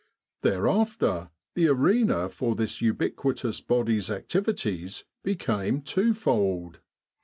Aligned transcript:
Thereafter 0.41 1.29
the 1.53 1.67
arena 1.67 2.27
for 2.27 2.55
this 2.55 2.81
ubiquitous 2.81 3.61
body's 3.61 4.09
activities 4.09 5.03
became 5.21 5.83
twofold. 5.83 6.79